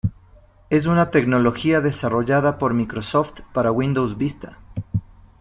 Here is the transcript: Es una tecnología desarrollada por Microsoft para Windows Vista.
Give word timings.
Es 0.71 0.87
una 0.87 1.11
tecnología 1.11 1.79
desarrollada 1.79 2.57
por 2.57 2.73
Microsoft 2.73 3.41
para 3.53 3.71
Windows 3.71 4.17
Vista. 4.17 4.57